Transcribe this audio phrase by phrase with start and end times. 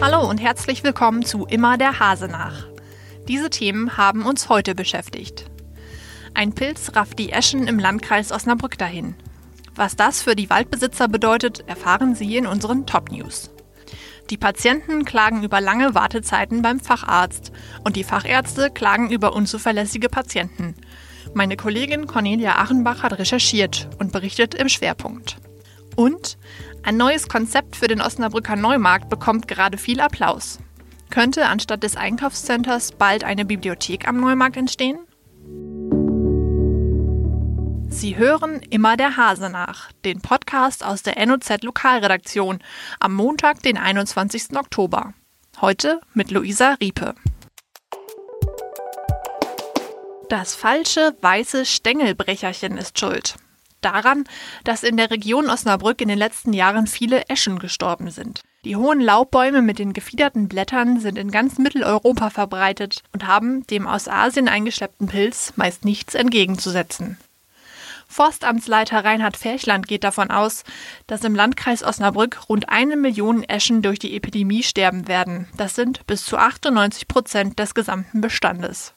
[0.00, 2.68] Hallo und herzlich willkommen zu Immer der Hase nach.
[3.26, 5.50] Diese Themen haben uns heute beschäftigt.
[6.34, 9.16] Ein Pilz rafft die Eschen im Landkreis Osnabrück dahin.
[9.74, 13.50] Was das für die Waldbesitzer bedeutet, erfahren Sie in unseren Top News.
[14.30, 17.50] Die Patienten klagen über lange Wartezeiten beim Facharzt
[17.82, 20.76] und die Fachärzte klagen über unzuverlässige Patienten.
[21.34, 25.38] Meine Kollegin Cornelia Achenbach hat recherchiert und berichtet im Schwerpunkt.
[25.98, 26.38] Und
[26.84, 30.60] ein neues Konzept für den Osnabrücker Neumarkt bekommt gerade viel Applaus.
[31.10, 35.00] Könnte anstatt des Einkaufscenters bald eine Bibliothek am Neumarkt entstehen?
[37.90, 42.60] Sie hören immer der Hase nach, den Podcast aus der NOZ Lokalredaktion
[43.00, 44.56] am Montag, den 21.
[44.56, 45.14] Oktober.
[45.60, 47.16] Heute mit Luisa Riepe.
[50.28, 53.34] Das falsche weiße Stängelbrecherchen ist schuld.
[53.80, 54.24] Daran,
[54.64, 58.40] dass in der Region Osnabrück in den letzten Jahren viele Eschen gestorben sind.
[58.64, 63.86] Die hohen Laubbäume mit den gefiederten Blättern sind in ganz Mitteleuropa verbreitet und haben dem
[63.86, 67.18] aus Asien eingeschleppten Pilz meist nichts entgegenzusetzen.
[68.08, 70.64] Forstamtsleiter Reinhard Ferchland geht davon aus,
[71.06, 75.46] dass im Landkreis Osnabrück rund eine Million Eschen durch die Epidemie sterben werden.
[75.56, 78.94] Das sind bis zu 98 Prozent des gesamten Bestandes.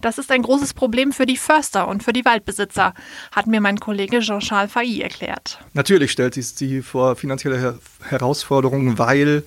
[0.00, 2.94] Das ist ein großes Problem für die Förster und für die Waldbesitzer,
[3.32, 5.58] hat mir mein Kollege Jean-Charles Failly erklärt.
[5.74, 9.42] Natürlich stellt sich sie vor finanzielle Herausforderungen, weil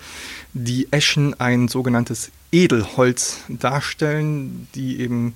[0.53, 5.33] die Eschen ein sogenanntes Edelholz darstellen, die eben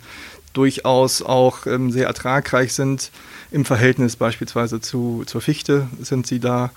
[0.54, 3.12] durchaus auch ähm, sehr ertragreich sind.
[3.52, 6.72] Im Verhältnis beispielsweise zu, zur Fichte sind sie da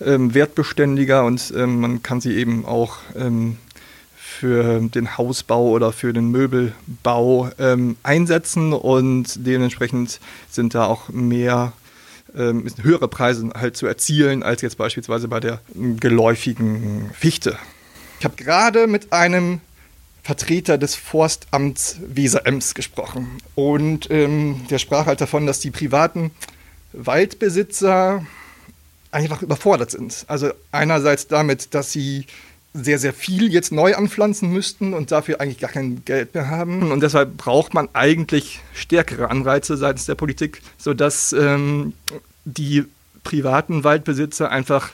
[0.00, 3.58] ähm, wertbeständiger und ähm, man kann sie eben auch ähm,
[4.36, 10.20] für den Hausbau oder für den Möbelbau ähm, einsetzen und dementsprechend
[10.50, 11.72] sind da auch mehr
[12.36, 17.58] ähm, höhere Preise halt zu erzielen als jetzt beispielsweise bei der geläufigen Fichte.
[18.18, 19.60] Ich habe gerade mit einem
[20.22, 26.30] Vertreter des Forstamts Weser-Ems gesprochen und ähm, der sprach halt davon, dass die privaten
[26.92, 28.26] Waldbesitzer
[29.12, 30.24] einfach überfordert sind.
[30.26, 32.26] Also einerseits damit, dass sie
[32.82, 36.92] sehr, sehr viel jetzt neu anpflanzen müssten und dafür eigentlich gar kein Geld mehr haben.
[36.92, 41.94] Und deshalb braucht man eigentlich stärkere Anreize seitens der Politik, sodass ähm,
[42.44, 42.84] die
[43.24, 44.92] privaten Waldbesitzer einfach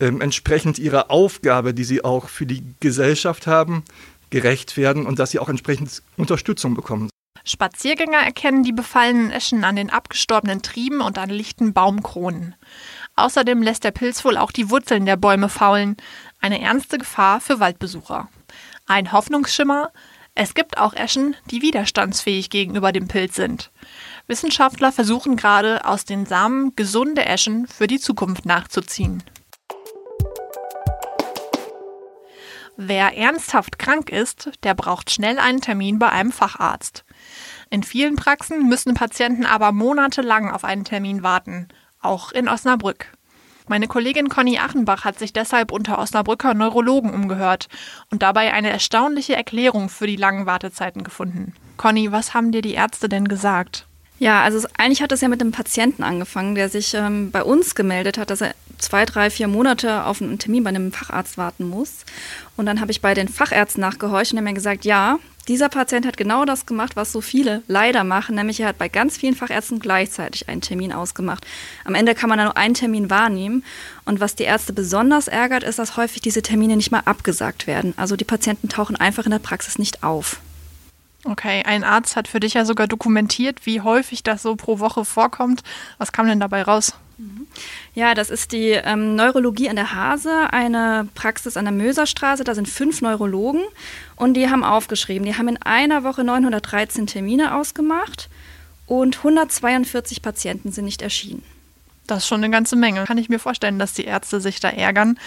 [0.00, 3.84] ähm, entsprechend ihrer Aufgabe, die sie auch für die Gesellschaft haben,
[4.30, 7.10] gerecht werden und dass sie auch entsprechend Unterstützung bekommen.
[7.44, 12.54] Spaziergänger erkennen die befallenen Eschen an den abgestorbenen Trieben und an lichten Baumkronen.
[13.16, 15.96] Außerdem lässt der Pilz wohl auch die Wurzeln der Bäume faulen,
[16.40, 18.28] eine ernste Gefahr für Waldbesucher.
[18.86, 19.92] Ein Hoffnungsschimmer,
[20.34, 23.70] es gibt auch Eschen, die widerstandsfähig gegenüber dem Pilz sind.
[24.26, 29.22] Wissenschaftler versuchen gerade, aus den Samen gesunde Eschen für die Zukunft nachzuziehen.
[32.76, 37.04] Wer ernsthaft krank ist, der braucht schnell einen Termin bei einem Facharzt.
[37.68, 41.68] In vielen Praxen müssen Patienten aber monatelang auf einen Termin warten,
[42.00, 43.12] auch in Osnabrück.
[43.70, 47.68] Meine Kollegin Conny Achenbach hat sich deshalb unter Osnabrücker Neurologen umgehört
[48.10, 51.54] und dabei eine erstaunliche Erklärung für die langen Wartezeiten gefunden.
[51.76, 53.86] Conny, was haben dir die Ärzte denn gesagt?
[54.18, 57.76] Ja, also eigentlich hat es ja mit einem Patienten angefangen, der sich ähm, bei uns
[57.76, 61.68] gemeldet hat, dass er zwei, drei, vier Monate auf einen Termin bei einem Facharzt warten
[61.68, 62.04] muss.
[62.56, 65.20] Und dann habe ich bei den Fachärzten nachgehorcht und haben mir gesagt, ja,
[65.50, 68.88] dieser Patient hat genau das gemacht, was so viele leider machen, nämlich er hat bei
[68.88, 71.44] ganz vielen Fachärzten gleichzeitig einen Termin ausgemacht.
[71.84, 73.64] Am Ende kann man dann nur einen Termin wahrnehmen.
[74.04, 77.94] Und was die Ärzte besonders ärgert, ist, dass häufig diese Termine nicht mal abgesagt werden.
[77.96, 80.38] Also die Patienten tauchen einfach in der Praxis nicht auf.
[81.24, 85.04] Okay, ein Arzt hat für dich ja sogar dokumentiert, wie häufig das so pro Woche
[85.04, 85.64] vorkommt.
[85.98, 86.94] Was kam denn dabei raus?
[87.94, 92.44] Ja, das ist die ähm, Neurologie an der Hase, eine Praxis an der Möserstraße.
[92.44, 93.62] Da sind fünf Neurologen
[94.16, 98.28] und die haben aufgeschrieben, die haben in einer Woche 913 Termine ausgemacht
[98.86, 101.42] und 142 Patienten sind nicht erschienen.
[102.06, 103.04] Das ist schon eine ganze Menge.
[103.04, 105.18] Kann ich mir vorstellen, dass die Ärzte sich da ärgern.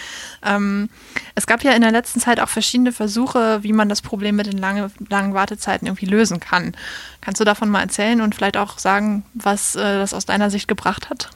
[0.43, 0.89] Ähm,
[1.33, 4.47] es gab ja in der letzten Zeit auch verschiedene Versuche, wie man das Problem mit
[4.47, 6.75] den lange, langen Wartezeiten irgendwie lösen kann.
[7.21, 10.67] Kannst du davon mal erzählen und vielleicht auch sagen, was äh, das aus deiner Sicht
[10.67, 11.29] gebracht hat?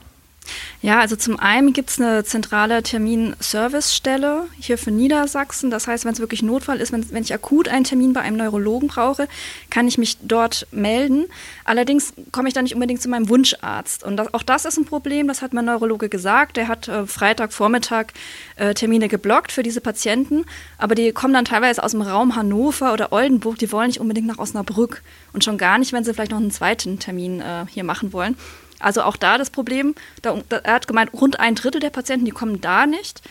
[0.81, 5.71] Ja, also zum einen gibt es eine zentrale Terminservicestelle hier für Niedersachsen.
[5.71, 8.38] Das heißt, wenn es wirklich Notfall ist, wenn, wenn ich akut einen Termin bei einem
[8.38, 9.27] Neurologen brauche,
[9.69, 11.25] kann ich mich dort melden.
[11.65, 14.03] Allerdings komme ich da nicht unbedingt zu meinem Wunscharzt.
[14.03, 16.57] Und das, auch das ist ein Problem, das hat mein Neurologe gesagt.
[16.57, 18.07] Der hat äh, Freitagvormittag
[18.55, 20.45] äh, Termine geblockt für diese Patienten,
[20.77, 24.27] aber die kommen dann teilweise aus dem Raum Hannover oder Oldenburg, die wollen nicht unbedingt
[24.27, 25.01] nach Osnabrück.
[25.33, 28.35] Und schon gar nicht, wenn sie vielleicht noch einen zweiten Termin äh, hier machen wollen.
[28.79, 32.31] Also auch da das Problem, da, er hat gemeint, rund ein Drittel der Patienten, die
[32.31, 33.21] kommen da nicht.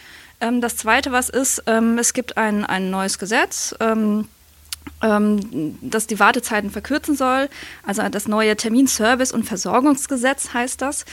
[0.40, 3.75] Ähm, das Zweite, was ist, ähm, es gibt ein, ein neues Gesetz.
[3.81, 4.28] Ähm,
[5.02, 7.48] ähm, das die Wartezeiten verkürzen soll.
[7.84, 11.04] Also das neue Terminservice- und Versorgungsgesetz heißt das.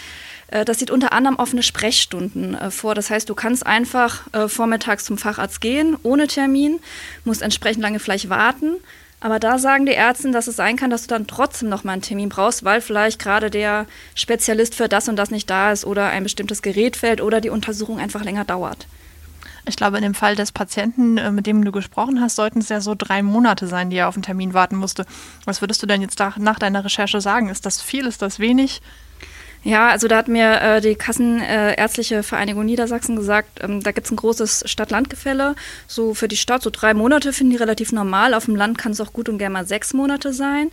[0.47, 2.95] Äh, das sieht unter anderem offene Sprechstunden äh, vor.
[2.95, 6.79] Das heißt, du kannst einfach äh, vormittags zum Facharzt gehen, ohne Termin,
[7.25, 8.75] musst entsprechend lange vielleicht warten.
[9.23, 11.93] Aber da sagen die Ärzte, dass es sein kann, dass du dann trotzdem noch mal
[11.93, 13.85] einen Termin brauchst, weil vielleicht gerade der
[14.15, 17.49] Spezialist für das und das nicht da ist oder ein bestimmtes Gerät fällt oder die
[17.49, 18.85] Untersuchung einfach länger dauert.
[19.65, 22.67] Ich glaube, in dem Fall des Patienten, äh, mit dem du gesprochen hast, sollten es
[22.67, 25.05] ja so drei Monate sein, die er auf einen Termin warten musste.
[25.45, 27.47] Was würdest du denn jetzt nach deiner Recherche sagen?
[27.47, 28.05] Ist das viel?
[28.05, 28.81] Ist das wenig?
[29.63, 34.05] Ja, also da hat mir äh, die Kassenärztliche äh, Vereinigung Niedersachsen gesagt, ähm, da gibt
[34.05, 35.55] es ein großes Stadt-Land-Gefälle.
[35.87, 38.33] So für die Stadt so drei Monate finden die relativ normal.
[38.33, 40.69] Auf dem Land kann es auch gut und gerne mal sechs Monate sein.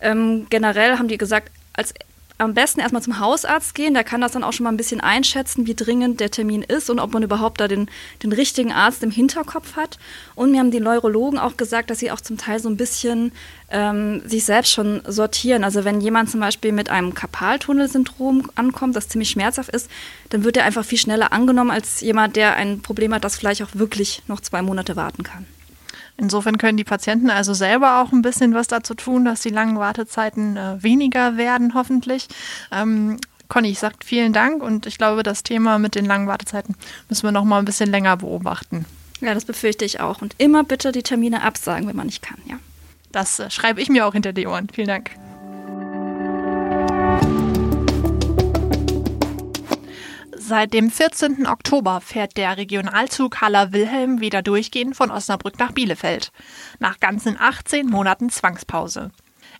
[0.00, 1.94] Ähm, generell haben die gesagt, als
[2.38, 3.94] am besten erstmal zum Hausarzt gehen.
[3.94, 6.90] Der kann das dann auch schon mal ein bisschen einschätzen, wie dringend der Termin ist
[6.90, 7.88] und ob man überhaupt da den,
[8.22, 9.98] den richtigen Arzt im Hinterkopf hat.
[10.34, 13.32] Und mir haben die Neurologen auch gesagt, dass sie auch zum Teil so ein bisschen
[13.70, 15.64] ähm, sich selbst schon sortieren.
[15.64, 19.90] Also wenn jemand zum Beispiel mit einem Karpaltunnelsyndrom ankommt, das ziemlich schmerzhaft ist,
[20.28, 23.62] dann wird er einfach viel schneller angenommen als jemand, der ein Problem hat, das vielleicht
[23.62, 25.46] auch wirklich noch zwei Monate warten kann.
[26.18, 29.78] Insofern können die Patienten also selber auch ein bisschen was dazu tun, dass die langen
[29.78, 32.28] Wartezeiten äh, weniger werden, hoffentlich.
[32.72, 33.18] Ähm,
[33.48, 36.74] Conny, ich sage vielen Dank und ich glaube, das Thema mit den langen Wartezeiten
[37.08, 38.86] müssen wir noch mal ein bisschen länger beobachten.
[39.20, 40.20] Ja, das befürchte ich auch.
[40.20, 42.58] Und immer bitte die Termine absagen, wenn man nicht kann, ja.
[43.12, 44.68] Das äh, schreibe ich mir auch hinter die Ohren.
[44.72, 45.10] Vielen Dank.
[50.48, 51.48] Seit dem 14.
[51.48, 56.30] Oktober fährt der Regionalzug Haller Wilhelm wieder durchgehend von Osnabrück nach Bielefeld.
[56.78, 59.10] Nach ganzen 18 Monaten Zwangspause.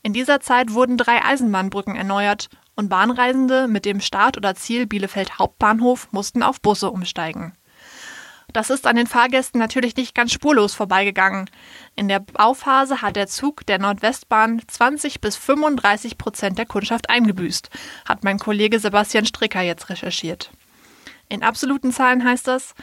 [0.04, 5.40] In dieser Zeit wurden drei Eisenbahnbrücken erneuert und Bahnreisende mit dem Start oder Ziel Bielefeld
[5.40, 7.54] Hauptbahnhof mussten auf Busse umsteigen.
[8.52, 11.50] Das ist an den Fahrgästen natürlich nicht ganz spurlos vorbeigegangen.
[11.96, 17.70] In der Bauphase hat der Zug der Nordwestbahn 20 bis 35 Prozent der Kundschaft eingebüßt,
[18.04, 20.52] hat mein Kollege Sebastian Stricker jetzt recherchiert.
[21.28, 22.75] In absoluten Zahlen heißt das,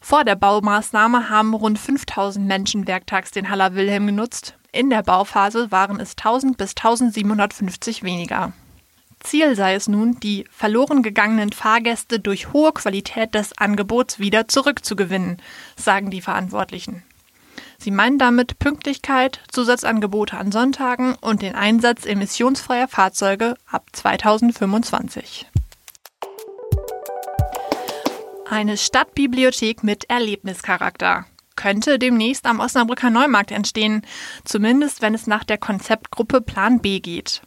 [0.00, 4.56] vor der Baumaßnahme haben rund 5000 Menschen werktags den Haller Wilhelm genutzt.
[4.72, 8.52] In der Bauphase waren es 1000 bis 1750 weniger.
[9.20, 15.36] Ziel sei es nun, die verloren gegangenen Fahrgäste durch hohe Qualität des Angebots wieder zurückzugewinnen,
[15.76, 17.04] sagen die Verantwortlichen.
[17.78, 25.46] Sie meinen damit Pünktlichkeit, Zusatzangebote an Sonntagen und den Einsatz emissionsfreier Fahrzeuge ab 2025.
[28.52, 31.24] Eine Stadtbibliothek mit Erlebnischarakter
[31.56, 34.02] könnte demnächst am Osnabrücker Neumarkt entstehen,
[34.44, 37.40] zumindest wenn es nach der Konzeptgruppe Plan B geht.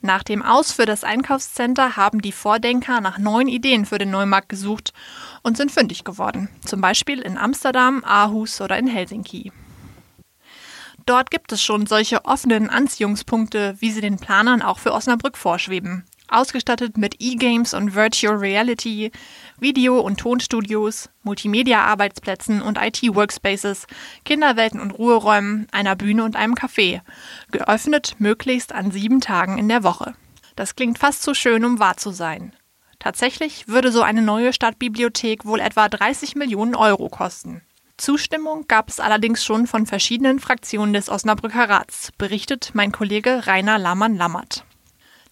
[0.00, 4.48] Nach dem Aus für das Einkaufscenter haben die Vordenker nach neuen Ideen für den Neumarkt
[4.48, 4.92] gesucht
[5.44, 9.52] und sind fündig geworden, zum Beispiel in Amsterdam, Aarhus oder in Helsinki.
[11.06, 16.04] Dort gibt es schon solche offenen Anziehungspunkte, wie sie den Planern auch für Osnabrück vorschweben
[16.28, 19.12] ausgestattet mit E-Games und Virtual Reality,
[19.58, 23.86] Video- und Tonstudios, Multimedia-Arbeitsplätzen und IT-Workspaces,
[24.24, 27.00] Kinderwelten und Ruheräumen, einer Bühne und einem Café.
[27.50, 30.14] Geöffnet möglichst an sieben Tagen in der Woche.
[30.56, 32.54] Das klingt fast zu schön, um wahr zu sein.
[32.98, 37.62] Tatsächlich würde so eine neue Stadtbibliothek wohl etwa 30 Millionen Euro kosten.
[37.96, 43.78] Zustimmung gab es allerdings schon von verschiedenen Fraktionen des Osnabrücker Rats, berichtet mein Kollege Rainer
[43.78, 44.64] Lammann-Lammert.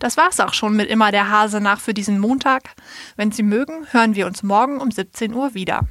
[0.03, 2.75] Das war's auch schon mit immer der Hase nach für diesen Montag.
[3.15, 5.87] Wenn Sie mögen, hören wir uns morgen um 17 Uhr wieder.